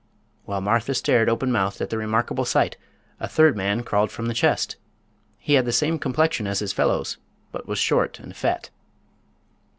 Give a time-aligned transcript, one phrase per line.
[0.45, 2.75] While Martha stared open mouthed at the remarkable sight
[3.19, 4.77] a third man crawled from the chest.
[5.37, 7.19] He had the same complexion as his fellows,
[7.51, 8.71] but was short and fat.